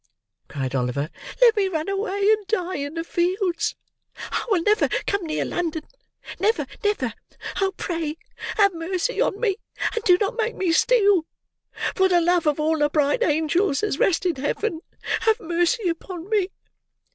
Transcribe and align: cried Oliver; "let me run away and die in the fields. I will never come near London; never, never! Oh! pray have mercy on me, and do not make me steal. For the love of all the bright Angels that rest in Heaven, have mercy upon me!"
cried 0.47 0.73
Oliver; 0.73 1.11
"let 1.43 1.55
me 1.55 1.67
run 1.67 1.87
away 1.87 2.31
and 2.31 2.47
die 2.47 2.73
in 2.77 2.95
the 2.95 3.03
fields. 3.03 3.75
I 4.31 4.43
will 4.49 4.63
never 4.63 4.87
come 5.05 5.27
near 5.27 5.45
London; 5.45 5.83
never, 6.39 6.65
never! 6.83 7.13
Oh! 7.61 7.71
pray 7.77 8.17
have 8.57 8.73
mercy 8.73 9.21
on 9.21 9.39
me, 9.39 9.57
and 9.93 10.03
do 10.03 10.17
not 10.19 10.37
make 10.37 10.55
me 10.55 10.71
steal. 10.71 11.27
For 11.93 12.09
the 12.09 12.19
love 12.19 12.47
of 12.47 12.59
all 12.59 12.79
the 12.79 12.89
bright 12.89 13.21
Angels 13.21 13.81
that 13.81 13.99
rest 13.99 14.25
in 14.25 14.37
Heaven, 14.37 14.81
have 15.19 15.39
mercy 15.39 15.87
upon 15.87 16.27
me!" 16.31 16.49